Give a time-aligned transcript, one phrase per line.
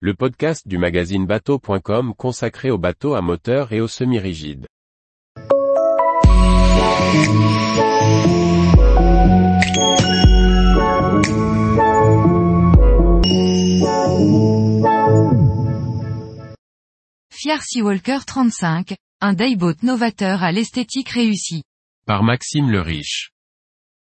[0.00, 4.66] le podcast du magazine bateau.com consacré aux bateaux à moteur et aux semi-rigides.
[17.30, 21.62] Fiat Seawalker 35, un dayboat novateur à l'esthétique réussie.
[22.04, 23.30] Par Maxime le Riche.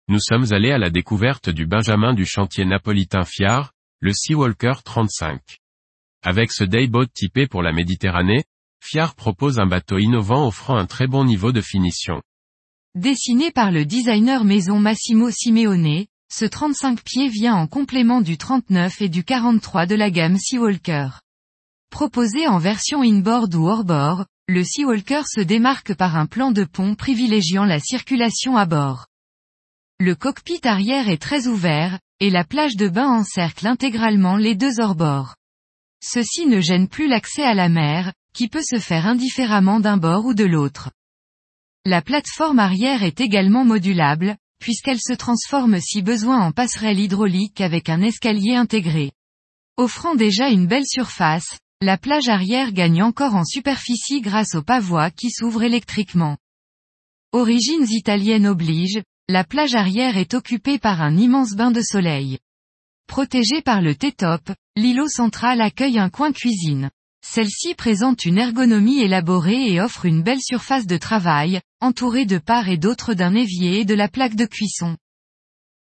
[0.09, 3.71] Nous sommes allés à la découverte du Benjamin du chantier napolitain Fiar,
[4.02, 5.39] le Seawalker 35.
[6.21, 8.43] Avec ce dayboat typé pour la Méditerranée,
[8.82, 12.21] Fiar propose un bateau innovant offrant un très bon niveau de finition.
[12.96, 19.01] Dessiné par le designer maison Massimo Simeone, ce 35 pieds vient en complément du 39
[19.01, 21.21] et du 43 de la gamme Seawalker.
[21.89, 26.96] Proposé en version inboard ou hors-bord, le Seawalker se démarque par un plan de pont
[26.96, 29.07] privilégiant la circulation à bord.
[29.99, 34.80] Le cockpit arrière est très ouvert, et la plage de bain encercle intégralement les deux
[34.80, 35.36] hors-bords.
[36.02, 40.25] Ceci ne gêne plus l'accès à la mer, qui peut se faire indifféremment d'un bord
[40.25, 40.91] ou de l'autre.
[41.86, 47.89] La plateforme arrière est également modulable, puisqu'elle se transforme si besoin en passerelle hydraulique avec
[47.89, 49.11] un escalier intégré.
[49.78, 55.11] Offrant déjà une belle surface, la plage arrière gagne encore en superficie grâce aux pavois
[55.11, 56.38] qui s'ouvrent électriquement.
[57.31, 62.39] Origines italiennes oblige, la plage arrière est occupée par un immense bain de soleil.
[63.08, 66.89] Protégé par le T-top, l'îlot central accueille un coin cuisine.
[67.22, 72.69] Celle-ci présente une ergonomie élaborée et offre une belle surface de travail, entourée de part
[72.69, 74.95] et d'autre d'un évier et de la plaque de cuisson.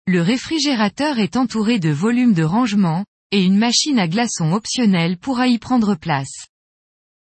[0.07, 5.49] Le réfrigérateur est entouré de volumes de rangement, et une machine à glaçons optionnelle pourra
[5.49, 6.47] y prendre place.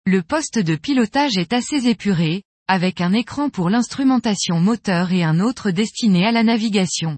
[0.05, 5.41] Le poste de pilotage est assez épuré, avec un écran pour l'instrumentation moteur et un
[5.41, 7.17] autre destiné à la navigation.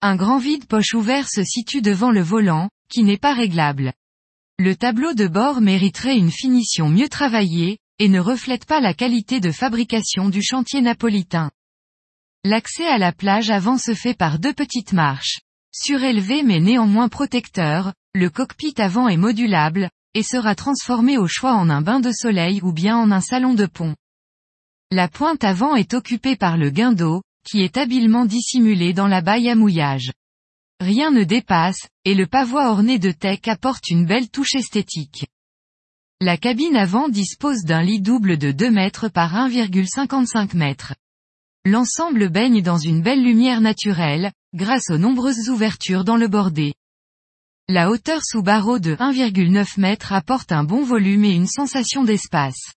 [0.00, 3.92] Un grand vide poche ouvert se situe devant le volant, qui n'est pas réglable.
[4.58, 9.40] Le tableau de bord mériterait une finition mieux travaillée, et ne reflète pas la qualité
[9.40, 11.50] de fabrication du chantier napolitain.
[12.44, 15.40] L'accès à la plage avant se fait par deux petites marches.
[15.72, 21.68] Surélevé mais néanmoins protecteur, le cockpit avant est modulable, et sera transformé au choix en
[21.68, 23.94] un bain de soleil ou bien en un salon de pont.
[24.90, 29.50] La pointe avant est occupée par le guindeau, qui est habilement dissimulé dans la baille
[29.50, 30.12] à mouillage.
[30.80, 35.26] Rien ne dépasse, et le pavois orné de teck apporte une belle touche esthétique.
[36.20, 40.94] La cabine avant dispose d'un lit double de 2 mètres par 1,55 mètres.
[41.64, 46.74] L'ensemble baigne dans une belle lumière naturelle, grâce aux nombreuses ouvertures dans le bordé.
[47.68, 52.74] La hauteur sous barreau de 1,9 mètres apporte un bon volume et une sensation d'espace.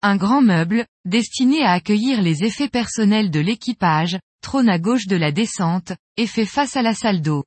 [0.00, 5.16] Un grand meuble, destiné à accueillir les effets personnels de l'équipage, trône à gauche de
[5.16, 7.44] la descente, et fait face à la salle d'eau.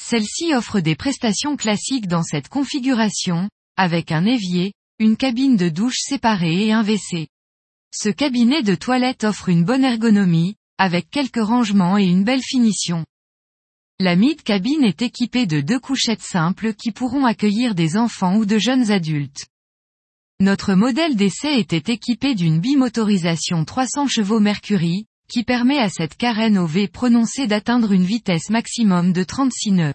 [0.00, 5.98] Celle-ci offre des prestations classiques dans cette configuration, avec un évier, une cabine de douche
[5.98, 7.26] séparée et un WC.
[7.92, 13.04] Ce cabinet de toilette offre une bonne ergonomie, avec quelques rangements et une belle finition.
[13.98, 18.58] La mid-cabine est équipée de deux couchettes simples qui pourront accueillir des enfants ou de
[18.58, 19.46] jeunes adultes.
[20.40, 26.58] Notre modèle d'essai était équipé d'une bimotorisation 300 chevaux Mercury, qui permet à cette carène
[26.58, 29.94] au V prononcée d'atteindre une vitesse maximum de 36 nœuds.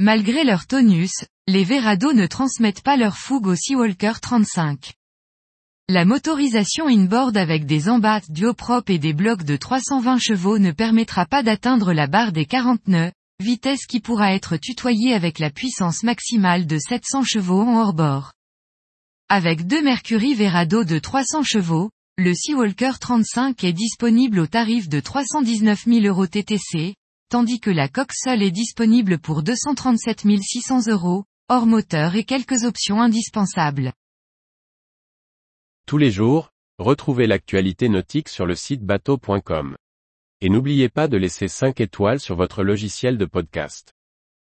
[0.00, 1.12] Malgré leur tonus,
[1.46, 4.94] les Verado ne transmettent pas leur fougue au Seawalker 35.
[5.88, 11.24] La motorisation inboard avec des embattes duoprop et des blocs de 320 chevaux ne permettra
[11.24, 16.02] pas d'atteindre la barre des 40 nœuds, vitesse qui pourra être tutoyée avec la puissance
[16.02, 18.32] maximale de 700 chevaux en hors-bord.
[19.30, 25.00] Avec deux Mercury Verado de 300 chevaux, le Seawalker 35 est disponible au tarif de
[25.00, 26.94] 319 000 euros TTC,
[27.28, 32.64] tandis que la coque seule est disponible pour 237 600 euros, hors moteur et quelques
[32.64, 33.92] options indispensables.
[35.84, 39.76] Tous les jours, retrouvez l'actualité nautique sur le site bateau.com.
[40.40, 43.92] Et n'oubliez pas de laisser 5 étoiles sur votre logiciel de podcast.